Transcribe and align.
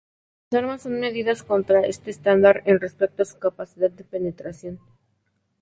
Las 0.49 0.57
armas 0.63 0.81
son 0.81 0.99
medidas 0.99 1.43
contra 1.43 1.81
este 1.81 2.09
estándar 2.09 2.63
en 2.65 2.79
respecto 2.79 3.21
a 3.21 3.25
su 3.27 3.37
capacidad 3.37 3.91
de 3.91 4.03
penetración. 4.03 4.79